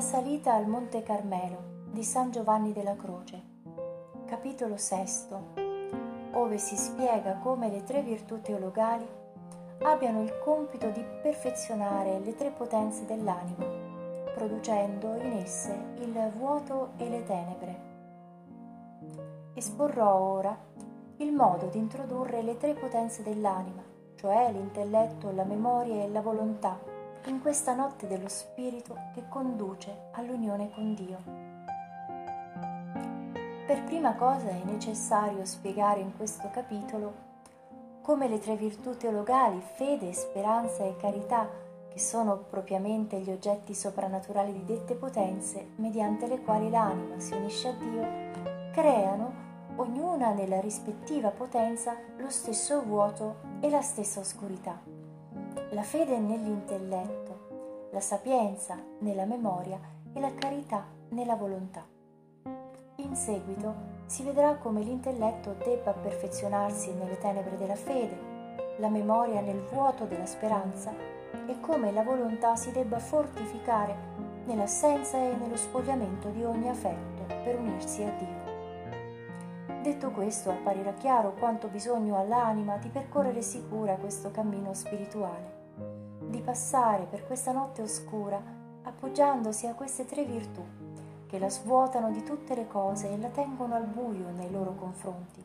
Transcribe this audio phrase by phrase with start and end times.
[0.00, 3.38] La salita al Monte Carmelo di San Giovanni della Croce.
[4.24, 9.06] Capitolo VI, ove si spiega come le tre virtù teologali
[9.82, 13.66] abbiano il compito di perfezionare le tre potenze dell'anima,
[14.34, 17.80] producendo in esse il vuoto e le tenebre.
[19.52, 20.58] Esporrò ora
[21.18, 23.82] il modo di introdurre le tre potenze dell'anima,
[24.14, 26.89] cioè l'intelletto, la memoria e la volontà,
[27.28, 31.18] in questa notte dello spirito che conduce all'unione con Dio.
[33.66, 37.28] Per prima cosa è necessario spiegare in questo capitolo
[38.02, 41.48] come le tre virtù teologali, fede, speranza e carità,
[41.88, 47.68] che sono propriamente gli oggetti soprannaturali di dette potenze, mediante le quali l'anima si unisce
[47.68, 49.32] a Dio, creano,
[49.76, 54.89] ognuna nella rispettiva potenza, lo stesso vuoto e la stessa oscurità.
[55.72, 59.78] La fede nell'intelletto, la sapienza nella memoria
[60.12, 61.86] e la carità nella volontà.
[62.96, 63.74] In seguito
[64.06, 68.18] si vedrà come l'intelletto debba perfezionarsi nelle tenebre della fede,
[68.78, 70.92] la memoria nel vuoto della speranza
[71.46, 73.94] e come la volontà si debba fortificare
[74.46, 79.82] nell'assenza e nello spogliamento di ogni affetto per unirsi a Dio.
[79.82, 85.59] Detto questo, apparirà chiaro quanto bisogno ha l'anima di percorrere sicura questo cammino spirituale,
[86.30, 88.40] di passare per questa notte oscura
[88.82, 90.62] appoggiandosi a queste tre virtù
[91.26, 95.44] che la svuotano di tutte le cose e la tengono al buio nei loro confronti.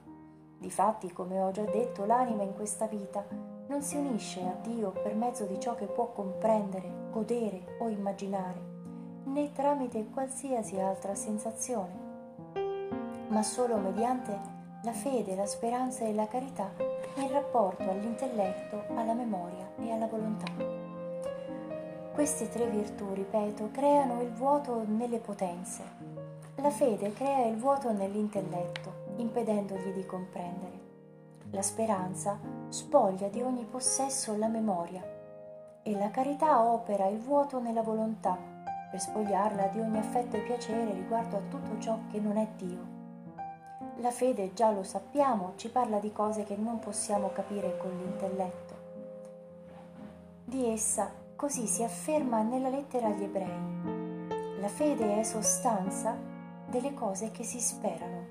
[0.57, 3.23] Difatti, come ho già detto, l'anima in questa vita
[3.67, 8.59] non si unisce a Dio per mezzo di ciò che può comprendere, godere o immaginare,
[9.25, 12.03] né tramite qualsiasi altra sensazione,
[13.27, 16.71] ma solo mediante la fede, la speranza e la carità
[17.17, 20.74] in rapporto all'intelletto, alla memoria e alla volontà.
[22.15, 25.83] Queste tre virtù, ripeto, creano il vuoto nelle potenze.
[26.55, 30.79] La fede crea il vuoto nell'intelletto, impedendogli di comprendere.
[31.51, 32.39] La speranza
[32.69, 35.03] spoglia di ogni possesso la memoria
[35.83, 38.37] e la carità opera il vuoto nella volontà
[38.89, 42.93] per spogliarla di ogni affetto e piacere riguardo a tutto ciò che non è Dio.
[43.97, 48.73] La fede, già lo sappiamo, ci parla di cose che non possiamo capire con l'intelletto.
[50.45, 54.59] Di essa Così si afferma nella lettera agli ebrei.
[54.61, 56.17] La fede è sostanza
[56.65, 58.25] delle cose che si sperano.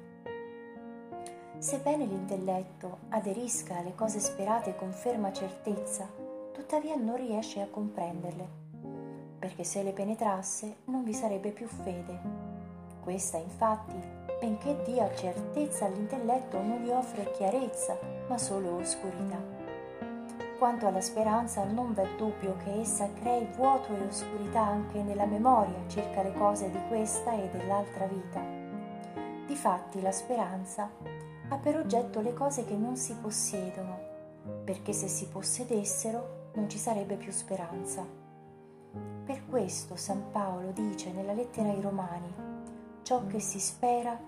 [1.58, 6.08] Sebbene l'intelletto aderisca alle cose sperate con ferma certezza,
[6.52, 8.48] tuttavia non riesce a comprenderle,
[9.38, 12.18] perché se le penetrasse non vi sarebbe più fede.
[13.02, 14.00] Questa, infatti,
[14.40, 17.98] benché dia certezza all'intelletto, non gli offre chiarezza,
[18.28, 19.53] ma solo oscurità.
[20.58, 25.74] Quanto alla speranza non v'è dubbio che essa crei vuoto e oscurità anche nella memoria
[25.88, 28.40] circa le cose di questa e dell'altra vita.
[29.46, 30.88] Difatti la speranza
[31.48, 33.98] ha per oggetto le cose che non si possiedono,
[34.64, 38.06] perché se si possedessero non ci sarebbe più speranza.
[39.24, 42.32] Per questo San Paolo dice nella lettera ai Romani,
[43.02, 44.18] ciò che si spera,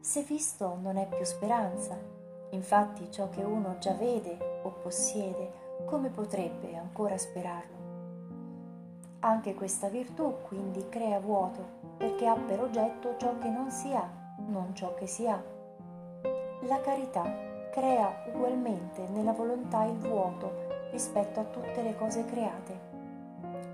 [0.00, 1.96] se visto non è più speranza.
[2.50, 7.74] Infatti ciò che uno già vede o possiede come potrebbe ancora sperarlo?
[9.20, 14.08] Anche questa virtù quindi crea vuoto perché ha per oggetto ciò che non si ha,
[14.46, 15.42] non ciò che si ha.
[16.62, 17.22] La carità
[17.70, 22.78] crea ugualmente nella volontà il vuoto rispetto a tutte le cose create,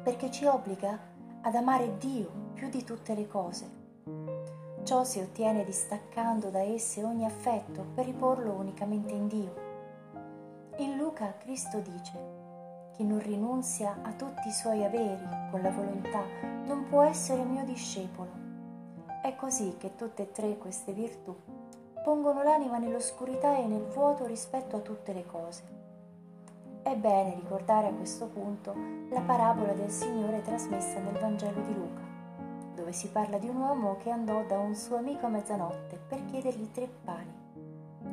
[0.02, 0.98] perché ci obbliga
[1.42, 3.80] ad amare Dio più di tutte le cose.
[4.82, 9.61] Ciò si ottiene distaccando da esse ogni affetto per riporlo unicamente in Dio
[10.78, 12.12] in Luca Cristo dice,
[12.92, 16.22] chi non rinunzia a tutti i suoi averi con la volontà
[16.64, 18.30] non può essere mio discepolo.
[19.22, 21.36] È così che tutte e tre queste virtù
[22.02, 25.62] pongono l'anima nell'oscurità e nel vuoto rispetto a tutte le cose.
[26.82, 28.74] È bene ricordare a questo punto
[29.10, 32.02] la parabola del Signore trasmessa nel Vangelo di Luca,
[32.74, 36.24] dove si parla di un uomo che andò da un suo amico a mezzanotte per
[36.24, 37.40] chiedergli tre pani,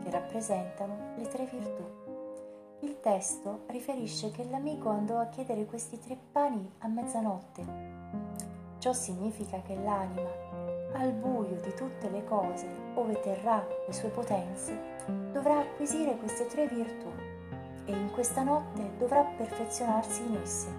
[0.03, 1.98] che rappresentano le tre virtù.
[2.81, 7.65] Il testo riferisce che l'amico andò a chiedere questi tre pani a mezzanotte.
[8.77, 10.29] Ciò significa che l'anima,
[10.93, 14.79] al buio di tutte le cose, ove terrà le sue potenze,
[15.33, 17.09] dovrà acquisire queste tre virtù
[17.83, 20.69] e in questa notte dovrà perfezionarsi in esse.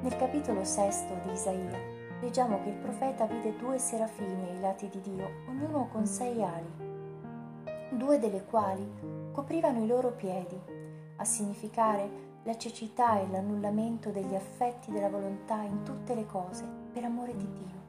[0.00, 1.78] Nel capitolo sesto di Isaia
[2.22, 6.92] leggiamo che il profeta vide due serafini ai lati di Dio, ognuno con sei ali,
[7.90, 8.90] due delle quali
[9.32, 10.73] coprivano i loro piedi
[11.24, 17.02] a significare la cecità e l'annullamento degli affetti della volontà in tutte le cose per
[17.04, 17.82] amore di Dio.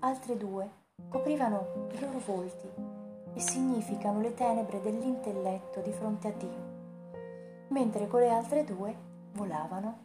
[0.00, 0.68] altre due
[1.08, 2.68] coprivano i loro volti
[3.32, 6.72] e significano le tenebre dell'intelletto di fronte a Dio,
[7.68, 8.94] mentre con le altre due
[9.32, 10.00] volavano.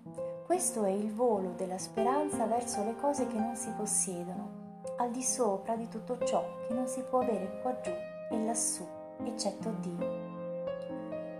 [0.45, 5.21] Questo è il volo della speranza verso le cose che non si possiedono, al di
[5.21, 7.91] sopra di tutto ciò che non si può avere qua giù
[8.31, 8.87] e lassù,
[9.25, 10.18] eccetto Dio.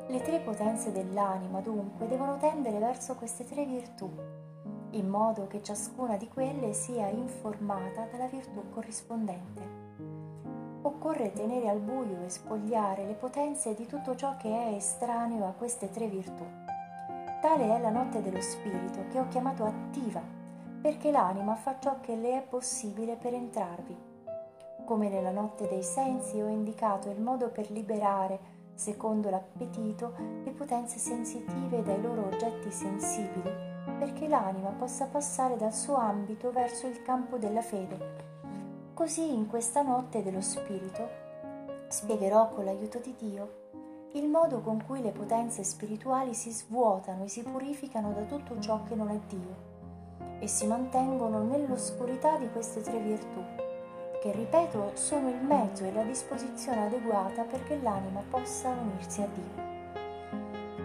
[0.10, 4.10] Le tre potenze dell'anima dunque devono tendere verso queste tre virtù,
[4.92, 9.62] in modo che ciascuna di quelle sia informata dalla virtù corrispondente.
[10.82, 15.54] Occorre tenere al buio e spogliare le potenze di tutto ciò che è estraneo a
[15.54, 16.44] queste tre virtù.
[17.40, 20.24] Tale è la notte dello spirito che ho chiamato attiva,
[20.82, 23.96] perché l'anima fa ciò che le è possibile per entrarvi.
[24.86, 30.14] Come nella notte dei sensi ho indicato il modo per liberare secondo l'appetito,
[30.46, 33.52] le potenze sensitive dai loro oggetti sensibili,
[34.00, 38.28] perché l'anima possa passare dal suo ambito verso il campo della fede.
[38.94, 41.10] Così in questa notte dello spirito
[41.90, 43.58] spiegherò con l'aiuto di Dio
[44.14, 48.82] il modo con cui le potenze spirituali si svuotano e si purificano da tutto ciò
[48.84, 49.68] che non è Dio
[50.40, 53.59] e si mantengono nell'oscurità di queste tre virtù
[54.20, 59.68] che ripeto sono il mezzo e la disposizione adeguata perché l'anima possa unirsi a Dio.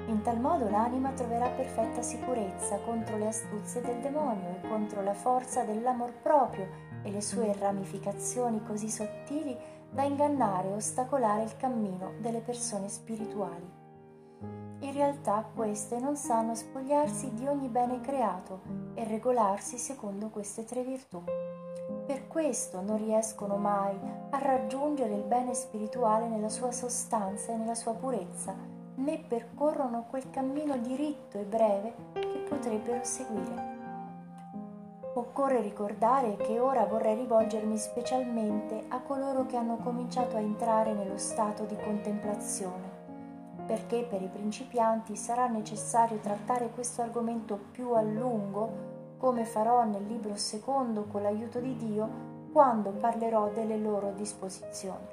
[0.06, 5.14] In tal modo l'anima troverà perfetta sicurezza contro le astuzie del demonio e contro la
[5.14, 6.68] forza dell'amor proprio
[7.02, 9.56] e le sue ramificazioni così sottili
[9.90, 13.82] da ingannare e ostacolare il cammino delle persone spirituali.
[14.80, 18.60] In realtà queste non sanno spogliarsi di ogni bene creato
[18.94, 21.22] e regolarsi secondo queste tre virtù.
[22.06, 23.98] Per questo non riescono mai
[24.30, 28.54] a raggiungere il bene spirituale nella sua sostanza e nella sua purezza,
[28.96, 33.72] né percorrono quel cammino diritto e breve che potrebbero seguire.
[35.14, 41.18] Occorre ricordare che ora vorrei rivolgermi specialmente a coloro che hanno cominciato a entrare nello
[41.18, 42.90] stato di contemplazione,
[43.66, 48.93] perché per i principianti sarà necessario trattare questo argomento più a lungo
[49.24, 55.06] come farò nel libro secondo con l'aiuto di Dio quando parlerò delle loro disposizioni.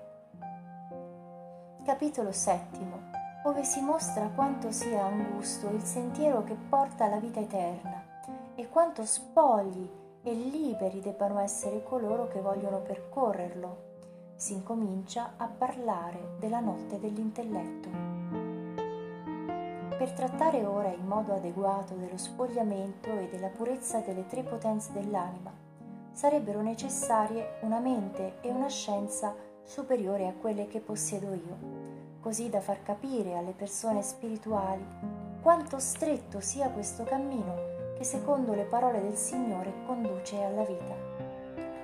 [1.86, 3.04] Capitolo settimo,
[3.42, 8.04] dove si mostra quanto sia angusto il sentiero che porta alla vita eterna
[8.54, 9.90] e quanto spogli
[10.24, 13.78] e liberi debbano essere coloro che vogliono percorrerlo.
[14.36, 18.21] Si incomincia a parlare della notte dell'intelletto.
[20.02, 25.54] Per trattare ora in modo adeguato dello spogliamento e della purezza delle tre potenze dell'anima,
[26.12, 32.62] sarebbero necessarie una mente e una scienza superiore a quelle che possiedo io, così da
[32.62, 34.84] far capire alle persone spirituali
[35.40, 40.96] quanto stretto sia questo cammino che secondo le parole del Signore conduce alla vita.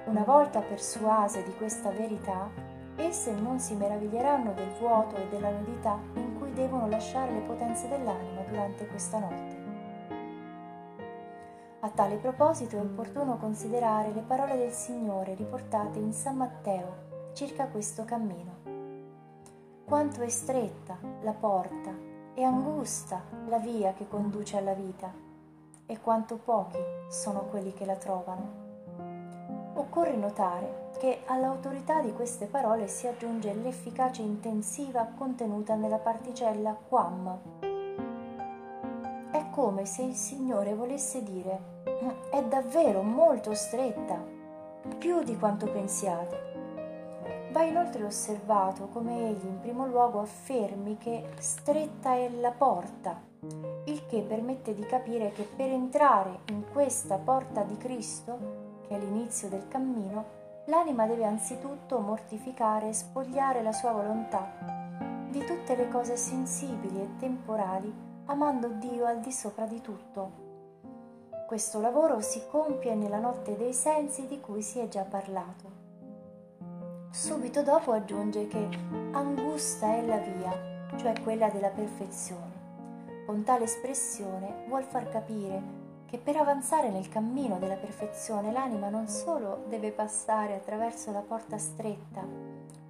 [0.05, 2.49] Una volta persuase di questa verità,
[2.95, 8.41] esse non si meraviglieranno del vuoto e della nudità in devono lasciare le potenze dell'anima
[8.41, 9.65] durante questa notte.
[11.81, 17.67] A tale proposito è opportuno considerare le parole del Signore riportate in San Matteo circa
[17.67, 18.55] questo cammino.
[19.85, 21.93] Quanto è stretta la porta
[22.33, 25.13] e angusta la via che conduce alla vita,
[25.85, 26.79] e quanto pochi
[27.09, 28.65] sono quelli che la trovano.
[29.75, 37.39] Occorre notare che all'autorità di queste parole si aggiunge l'efficacia intensiva contenuta nella particella quam.
[39.31, 44.21] È come se il Signore volesse dire mm, è davvero molto stretta,
[44.97, 46.55] più di quanto pensiate.
[47.51, 53.21] Va inoltre osservato come egli in primo luogo affermi che stretta è la porta,
[53.85, 58.99] il che permette di capire che per entrare in questa porta di Cristo che è
[58.99, 60.36] l'inizio del cammino,
[60.67, 64.85] l'anima deve anzitutto mortificare e spogliare la sua volontà
[65.29, 67.93] di tutte le cose sensibili e temporali,
[68.25, 70.45] amando Dio al di sopra di tutto.
[71.45, 75.85] Questo lavoro si compie nella notte dei sensi di cui si è già parlato.
[77.11, 78.67] Subito dopo aggiunge che
[79.11, 82.55] angusta è la via, cioè quella della perfezione.
[83.25, 85.76] Con tale espressione vuol far capire
[86.07, 91.57] che per avanzare nel cammino della perfezione l'anima non solo deve passare attraverso la porta
[91.57, 92.25] stretta,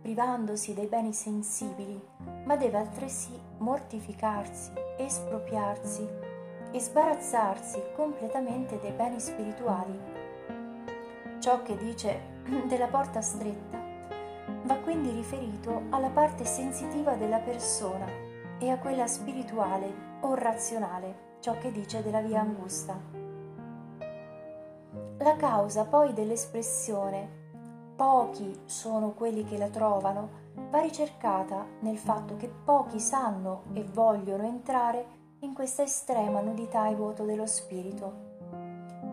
[0.02, 2.00] privandosi dei beni sensibili,
[2.46, 6.08] ma deve altresì mortificarsi, espropriarsi
[6.72, 10.00] e sbarazzarsi completamente dei beni spirituali.
[11.40, 12.20] Ciò che dice
[12.70, 13.84] della porta stretta
[14.64, 18.06] va quindi riferito alla parte sensitiva della persona
[18.60, 23.00] e a quella spirituale o razionale ciò che dice della via angusta.
[25.20, 27.46] La causa poi dell'espressione
[27.96, 34.44] pochi sono quelli che la trovano, va ricercata nel fatto che pochi sanno e vogliono
[34.44, 35.06] entrare
[35.40, 38.26] in questa estrema nudità e vuoto dello spirito.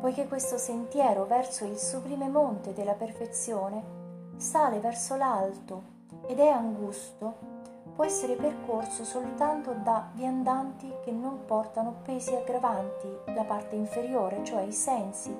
[0.00, 4.02] Poiché questo sentiero verso il sublime monte della perfezione
[4.36, 5.82] sale verso l'alto
[6.26, 7.53] ed è angusto,
[7.94, 14.62] può essere percorso soltanto da viandanti che non portano pesi aggravanti la parte inferiore, cioè
[14.62, 15.34] i sensi,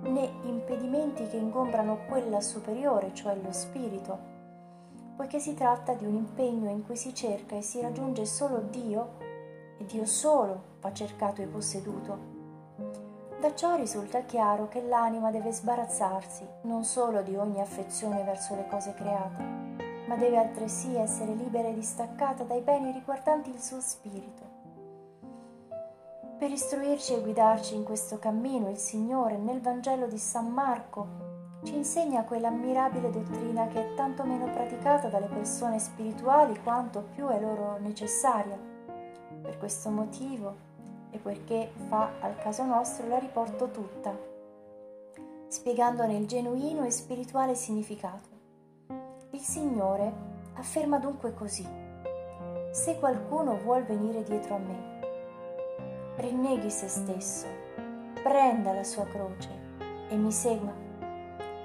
[0.00, 4.30] né impedimenti che ingombrano quella superiore, cioè lo spirito,
[5.16, 9.18] poiché si tratta di un impegno in cui si cerca e si raggiunge solo Dio
[9.78, 12.30] e Dio solo va cercato e posseduto.
[13.38, 18.66] Da ciò risulta chiaro che l'anima deve sbarazzarsi non solo di ogni affezione verso le
[18.68, 19.61] cose create,
[20.12, 24.60] ma deve altresì essere libera e distaccata dai beni riguardanti il suo spirito.
[26.38, 31.30] Per istruirci e guidarci in questo cammino, il Signore nel Vangelo di San Marco
[31.62, 37.40] ci insegna quell'ammirabile dottrina che è tanto meno praticata dalle persone spirituali quanto più è
[37.40, 38.58] loro necessaria.
[39.40, 40.54] Per questo motivo
[41.10, 44.14] e perché fa al caso nostro la riporto tutta,
[45.48, 48.31] spiegandone il genuino e spirituale significato.
[49.42, 50.12] Il Signore
[50.54, 51.66] afferma dunque così,
[52.70, 55.00] se qualcuno vuol venire dietro a me,
[56.14, 57.48] rinneghi se stesso,
[58.22, 59.48] prenda la sua croce
[60.08, 60.72] e mi segua,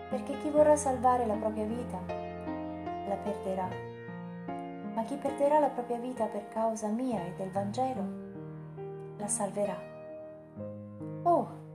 [0.10, 3.70] perché chi vorrà salvare la propria vita la perderà,
[4.96, 8.06] ma chi perderà la propria vita per causa mia e del Vangelo
[9.18, 9.78] la salverà.
[11.22, 11.67] Oh,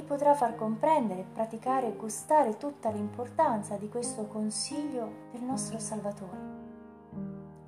[0.00, 6.38] chi potrà far comprendere, praticare e gustare tutta l'importanza di questo consiglio del nostro Salvatore.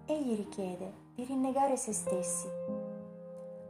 [0.07, 2.49] Egli richiede di rinnegare se stessi,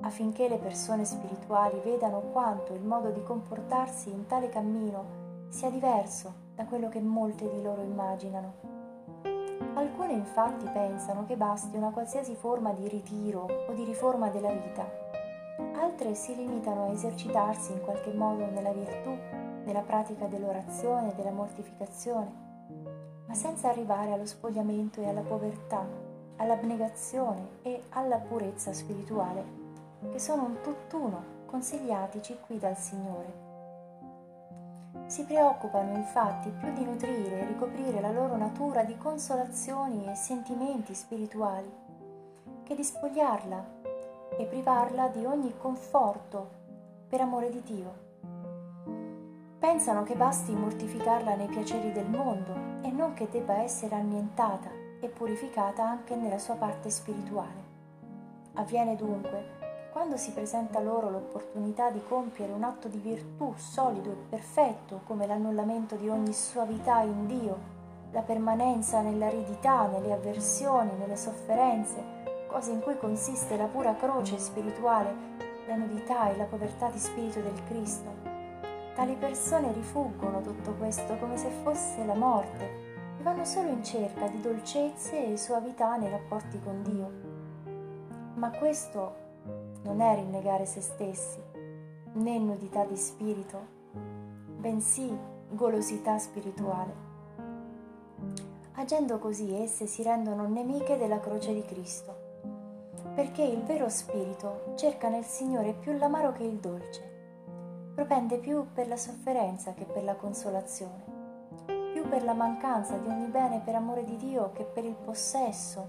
[0.02, 6.32] affinché le persone spirituali vedano quanto il modo di comportarsi in tale cammino sia diverso
[6.54, 8.70] da quello che molte di loro immaginano.
[9.74, 15.01] Alcune infatti pensano che basti una qualsiasi forma di ritiro o di riforma della vita
[15.82, 19.10] altre si limitano a esercitarsi in qualche modo nella virtù,
[19.64, 22.30] nella pratica dell'orazione della mortificazione,
[23.26, 25.84] ma senza arrivare allo spogliamento e alla povertà,
[26.36, 29.60] all'abnegazione e alla purezza spirituale,
[30.10, 33.50] che sono un tutt'uno consigliatici qui dal Signore.
[35.06, 40.94] Si preoccupano infatti più di nutrire e ricoprire la loro natura di consolazioni e sentimenti
[40.94, 41.70] spirituali,
[42.62, 43.80] che di spogliarla
[44.38, 46.50] e privarla di ogni conforto
[47.08, 48.10] per amore di Dio.
[49.58, 54.70] Pensano che basti mortificarla nei piaceri del mondo e non che debba essere annientata
[55.00, 57.70] e purificata anche nella sua parte spirituale.
[58.54, 64.10] Avviene dunque che quando si presenta loro l'opportunità di compiere un atto di virtù solido
[64.10, 67.58] e perfetto come l'annullamento di ogni suavità in Dio,
[68.10, 72.21] la permanenza nell'aridità, nelle avversioni, nelle sofferenze,
[72.52, 75.14] cose in cui consiste la pura croce spirituale,
[75.66, 78.10] la nudità e la povertà di spirito del Cristo.
[78.94, 82.64] Tali persone rifuggono tutto questo come se fosse la morte
[83.18, 87.10] e vanno solo in cerca di dolcezze e suavità nei rapporti con Dio.
[88.34, 89.14] Ma questo
[89.84, 91.40] non è rinnegare se stessi,
[92.12, 93.66] né nudità di spirito,
[94.58, 95.10] bensì
[95.48, 97.10] golosità spirituale.
[98.74, 102.21] Agendo così esse si rendono nemiche della croce di Cristo
[103.14, 107.10] perché il vero spirito cerca nel Signore più l'amaro che il dolce,
[107.94, 111.04] propende più per la sofferenza che per la consolazione,
[111.92, 115.88] più per la mancanza di ogni bene per amore di Dio che per il possesso,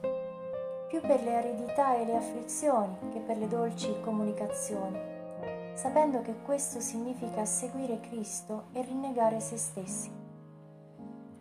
[0.90, 5.00] più per le aridità e le afflizioni che per le dolci comunicazioni,
[5.76, 10.12] sapendo che questo significa seguire Cristo e rinnegare se stessi.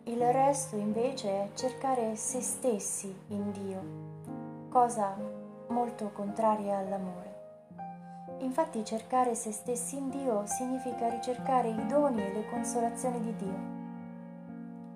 [0.05, 3.81] Il resto invece è cercare se stessi in Dio,
[4.69, 5.32] cosa
[5.73, 7.31] molto contraria all'amore.
[8.39, 13.71] Infatti cercare se stessi in Dio significa ricercare i doni e le consolazioni di Dio.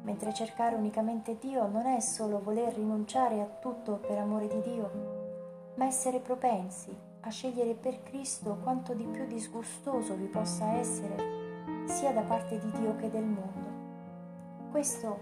[0.04, 5.74] Mentre cercare unicamente Dio non è solo voler rinunciare a tutto per amore di Dio,
[5.76, 12.12] ma essere propensi a scegliere per Cristo quanto di più disgustoso vi possa essere sia
[12.12, 14.70] da parte di Dio che del mondo.
[14.72, 15.20] Questo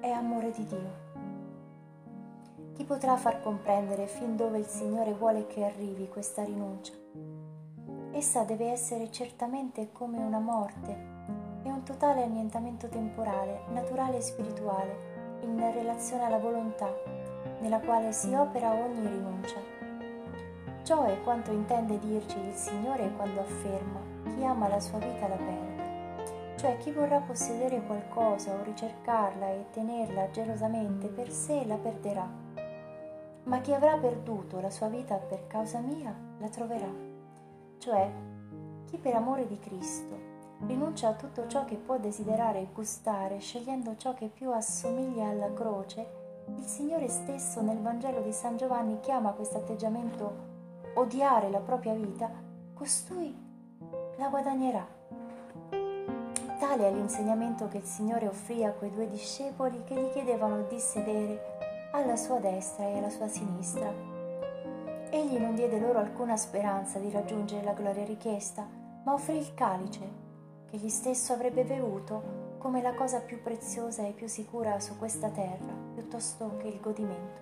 [0.00, 1.01] è amore di Dio.
[2.74, 6.94] Chi potrà far comprendere fin dove il Signore vuole che arrivi questa rinuncia?
[8.12, 10.90] Essa deve essere certamente come una morte
[11.62, 15.10] e un totale annientamento temporale, naturale e spirituale,
[15.42, 16.90] in relazione alla volontà,
[17.60, 19.60] nella quale si opera ogni rinuncia.
[20.82, 24.00] Ciò è quanto intende dirci il Signore quando afferma
[24.34, 25.72] chi ama la sua vita la perde
[26.62, 32.41] cioè chi vorrà possedere qualcosa o ricercarla e tenerla gelosamente per sé la perderà,
[33.44, 36.90] ma chi avrà perduto la sua vita per causa mia la troverà,
[37.78, 38.10] cioè
[38.86, 40.30] chi per amore di Cristo
[40.66, 45.52] rinuncia a tutto ciò che può desiderare e gustare, scegliendo ciò che più assomiglia alla
[45.52, 46.20] croce,
[46.56, 50.50] il Signore stesso nel Vangelo di San Giovanni chiama questo atteggiamento
[50.94, 52.30] odiare la propria vita,
[52.74, 53.34] costui
[54.16, 54.86] la guadagnerà.
[56.58, 60.78] Tale è l'insegnamento che il Signore offrì a quei due discepoli che gli chiedevano di
[60.78, 61.51] sedere
[61.94, 63.92] alla sua destra e alla sua sinistra.
[65.10, 68.66] Egli non diede loro alcuna speranza di raggiungere la gloria richiesta,
[69.04, 70.20] ma offrì il calice
[70.70, 75.28] che egli stesso avrebbe bevuto come la cosa più preziosa e più sicura su questa
[75.28, 77.40] terra, piuttosto che il godimento.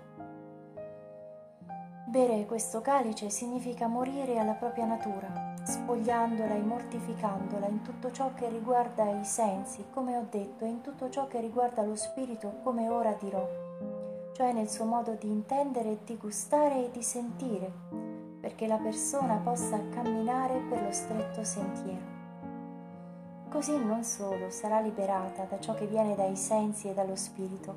[2.06, 8.48] Bere questo calice significa morire alla propria natura, spogliandola e mortificandola in tutto ciò che
[8.48, 12.88] riguarda i sensi, come ho detto, e in tutto ciò che riguarda lo spirito, come
[12.88, 13.59] ora dirò,
[14.40, 17.70] cioè nel suo modo di intendere, di gustare e di sentire,
[18.40, 22.06] perché la persona possa camminare per lo stretto sentiero.
[23.50, 27.74] Così non solo sarà liberata da ciò che viene dai sensi e dallo spirito,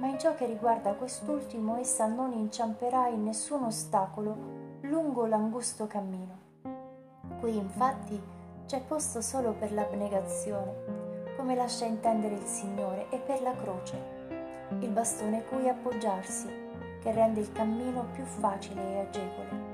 [0.00, 4.36] ma in ciò che riguarda quest'ultimo essa non inciamperà in nessun ostacolo
[4.80, 6.64] lungo l'angusto cammino.
[7.38, 8.20] Qui infatti
[8.66, 14.15] c'è posto solo per l'abnegazione, come lascia intendere il Signore, e per la croce,
[14.80, 16.48] il bastone cui appoggiarsi,
[17.00, 19.64] che rende il cammino più facile e agevole.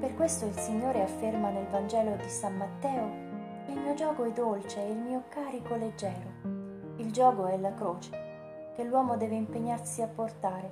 [0.00, 3.24] Per questo il Signore afferma nel Vangelo di San Matteo
[3.68, 6.30] il mio gioco è dolce e il mio carico leggero.
[6.96, 10.70] Il gioco è la croce, che l'uomo deve impegnarsi a portare,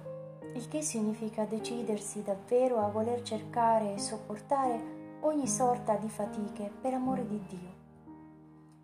[0.55, 6.95] il che significa decidersi davvero a voler cercare e sopportare ogni sorta di fatiche per
[6.95, 7.82] amore di Dio.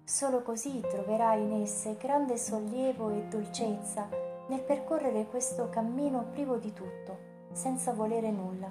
[0.09, 4.09] Solo così troverai in esse grande sollievo e dolcezza
[4.47, 7.19] nel percorrere questo cammino privo di tutto,
[7.53, 8.71] senza volere nulla.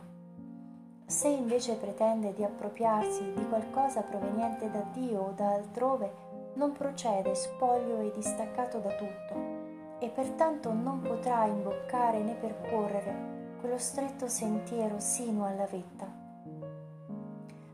[1.06, 6.12] Se invece pretende di appropriarsi di qualcosa proveniente da Dio o da altrove,
[6.56, 13.78] non procede spoglio e distaccato da tutto e pertanto non potrà imboccare né percorrere quello
[13.78, 16.12] stretto sentiero sino alla vetta.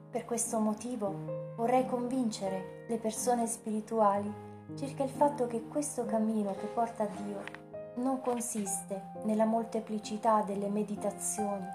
[0.10, 4.32] Per questo motivo vorrei convincere le persone spirituali
[4.76, 7.44] circa il fatto che questo cammino che porta a Dio
[7.96, 11.66] non consiste nella molteplicità delle meditazioni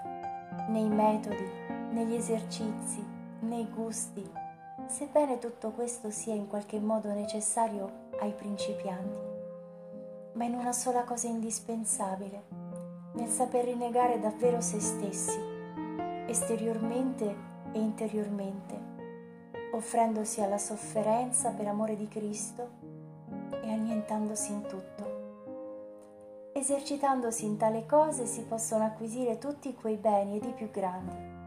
[0.69, 1.49] nei metodi,
[1.91, 3.03] negli esercizi,
[3.41, 4.29] nei gusti,
[4.85, 9.19] sebbene tutto questo sia in qualche modo necessario ai principianti,
[10.33, 12.43] ma in una sola cosa indispensabile,
[13.13, 15.39] nel saper rinnegare davvero se stessi,
[16.27, 17.35] esteriormente
[17.71, 18.88] e interiormente,
[19.71, 22.67] offrendosi alla sofferenza per amore di Cristo
[23.61, 25.17] e annientandosi in tutto.
[26.53, 31.37] Esercitandosi in tale cose si possono acquisire tutti quei beni ed i più grandi.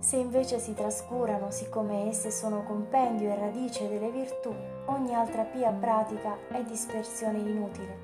[0.00, 4.52] Se invece si trascurano, siccome esse sono compendio e radice delle virtù,
[4.86, 7.98] ogni altra pia pratica è dispersione inutile,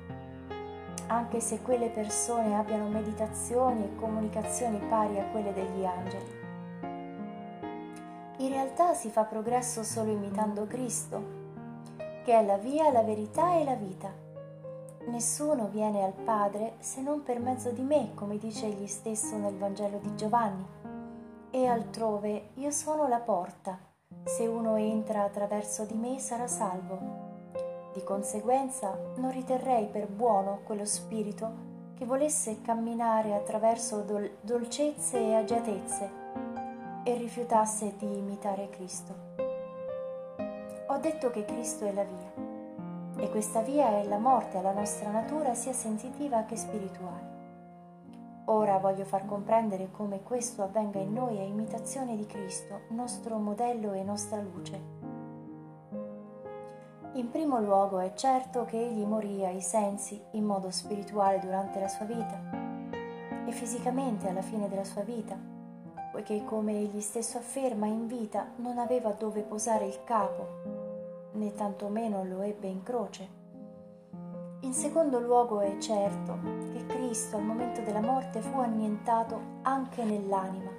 [1.07, 6.36] anche se quelle persone abbiano meditazioni e comunicazioni pari a quelle degli angeli.
[8.57, 11.23] Realtà si fa progresso solo imitando Cristo,
[12.23, 14.11] che è la via, la verità e la vita
[15.07, 19.55] Nessuno viene al Padre se non per mezzo di me, come dice egli stesso nel
[19.55, 20.65] Vangelo di Giovanni.
[21.51, 23.77] E altrove io sono la porta.
[24.23, 26.97] Se uno entra attraverso di me sarà salvo.
[27.93, 31.65] Di conseguenza non riterrei per buono quello spirito
[31.95, 36.26] che volesse camminare attraverso dol- dolcezze e agiatezze
[37.07, 39.15] e rifiutasse di imitare Cristo.
[40.87, 45.09] Ho detto che Cristo è la via e questa via è la morte alla nostra
[45.09, 47.35] natura sia sensitiva che spirituale.
[48.47, 53.93] Ora voglio far comprendere come questo avvenga in noi a imitazione di Cristo, nostro modello
[53.93, 54.81] e nostra luce.
[57.13, 61.87] In primo luogo è certo che egli morì ai sensi in modo spirituale durante la
[61.87, 62.37] sua vita
[63.45, 65.46] e fisicamente alla fine della sua vita,
[66.17, 70.47] poiché come egli stesso afferma in vita non aveva dove posare il capo
[71.33, 73.27] né tantomeno lo ebbe in croce.
[74.61, 76.39] In secondo luogo è certo
[76.73, 80.71] che Cristo al momento della morte fu annientato anche nell'anima,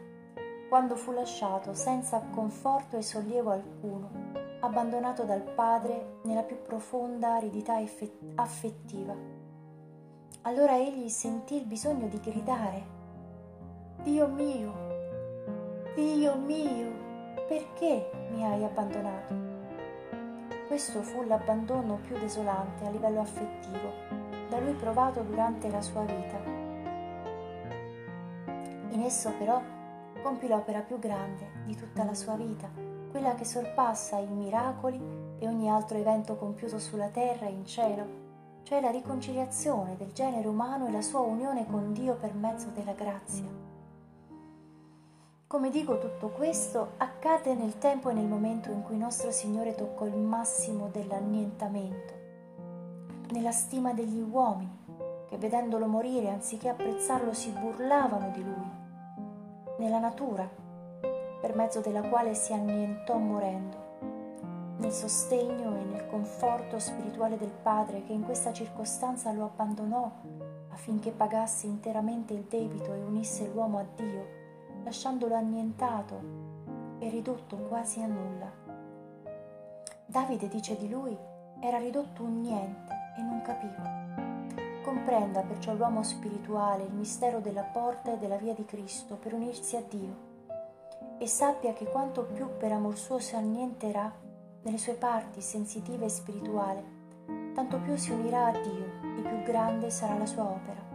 [0.68, 4.10] quando fu lasciato senza conforto e sollievo alcuno,
[4.58, 7.76] abbandonato dal Padre nella più profonda aridità
[8.34, 9.14] affettiva.
[10.42, 12.96] Allora egli sentì il bisogno di gridare,
[14.02, 14.87] Dio mio,
[15.98, 16.92] Dio mio,
[17.48, 19.34] perché mi hai abbandonato?
[20.68, 23.90] questo fu l'abbandono più desolante a livello affettivo
[24.48, 26.38] da lui provato durante la sua vita.
[28.90, 29.60] In esso però
[30.22, 32.70] compì l'opera più grande di tutta la sua vita,
[33.10, 35.00] quella che sorpassa i miracoli
[35.40, 38.06] e ogni altro evento compiuto sulla terra e in cielo,
[38.62, 42.92] cioè la riconciliazione del genere umano e la sua unione con Dio per mezzo della
[42.92, 43.67] grazia.
[45.48, 50.04] Come dico tutto questo accade nel tempo e nel momento in cui nostro Signore toccò
[50.04, 52.12] il massimo dell'annientamento,
[53.30, 58.70] nella stima degli uomini, che vedendolo morire anziché apprezzarlo si burlavano di lui,
[59.78, 60.46] nella natura,
[61.40, 68.04] per mezzo della quale si annientò morendo, nel sostegno e nel conforto spirituale del Padre
[68.04, 70.10] che in questa circostanza lo abbandonò
[70.72, 74.37] affinché pagasse interamente il debito e unisse l'uomo a Dio
[74.88, 76.18] lasciandolo annientato
[76.98, 78.50] e ridotto quasi a nulla.
[80.06, 81.14] Davide dice di lui
[81.60, 84.06] era ridotto un niente e non capiva.
[84.82, 89.76] Comprenda perciò l'uomo spirituale il mistero della porta e della via di Cristo per unirsi
[89.76, 90.26] a Dio
[91.18, 94.10] e sappia che quanto più per amor suo si annienterà
[94.62, 96.82] nelle sue parti sensitive e spirituali,
[97.52, 100.87] tanto più si unirà a Dio e più grande sarà la sua opera.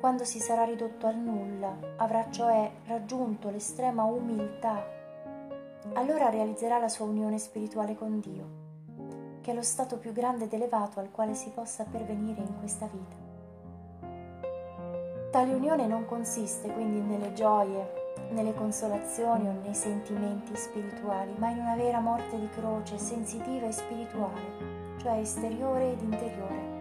[0.00, 4.86] Quando si sarà ridotto al nulla, avrà cioè raggiunto l'estrema umiltà,
[5.94, 10.52] allora realizzerà la sua unione spirituale con Dio, che è lo stato più grande ed
[10.52, 13.16] elevato al quale si possa pervenire in questa vita.
[15.32, 21.58] Tale unione non consiste quindi nelle gioie, nelle consolazioni o nei sentimenti spirituali, ma in
[21.58, 26.77] una vera morte di croce sensitiva e spirituale, cioè esteriore ed interiore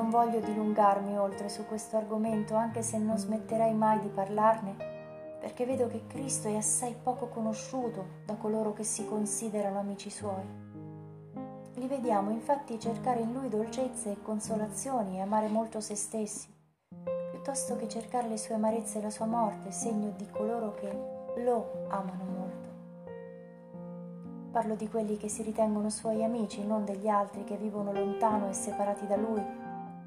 [0.00, 4.74] non voglio dilungarmi oltre su questo argomento, anche se non smetterei mai di parlarne,
[5.38, 10.68] perché vedo che Cristo è assai poco conosciuto da coloro che si considerano amici suoi.
[11.74, 16.48] Li vediamo infatti cercare in lui dolcezze e consolazioni e amare molto se stessi,
[17.32, 20.90] piuttosto che cercare le sue amarezze e la sua morte, segno di coloro che
[21.44, 22.68] lo amano molto.
[24.50, 28.54] Parlo di quelli che si ritengono suoi amici, non degli altri che vivono lontano e
[28.54, 29.59] separati da lui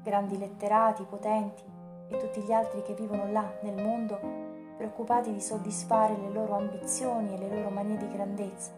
[0.04, 1.64] grandi letterati, potenti
[2.08, 4.20] e tutti gli altri che vivono là nel mondo,
[4.76, 8.72] preoccupati di soddisfare le loro ambizioni e le loro manie di grandezza,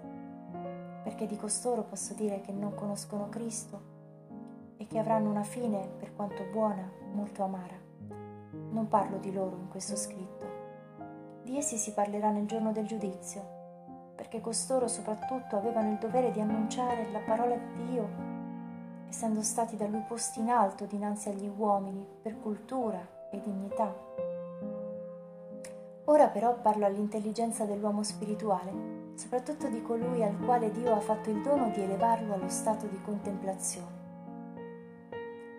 [1.03, 3.95] perché di costoro posso dire che non conoscono Cristo
[4.77, 7.75] e che avranno una fine, per quanto buona, molto amara.
[8.71, 10.47] Non parlo di loro in questo scritto.
[11.43, 16.41] Di essi si parlerà nel giorno del giudizio, perché costoro soprattutto avevano il dovere di
[16.41, 18.35] annunciare la parola di Dio
[19.09, 22.99] essendo stati da lui posti in alto dinanzi agli uomini per cultura
[23.31, 23.95] e dignità.
[26.09, 31.41] Ora però parlo all'intelligenza dell'uomo spirituale, soprattutto di colui al quale Dio ha fatto il
[31.43, 34.05] dono di elevarlo allo stato di contemplazione.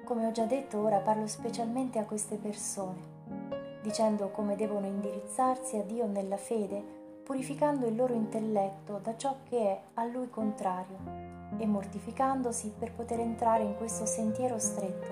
[0.05, 5.83] Come ho già detto, ora parlo specialmente a queste persone, dicendo come devono indirizzarsi a
[5.83, 6.81] Dio nella fede,
[7.25, 11.26] purificando il loro intelletto da ciò che è a lui contrario
[11.57, 15.07] e mortificandosi per poter entrare in questo sentiero stretto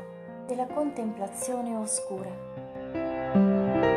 [0.45, 3.94] della contemplazione oscura.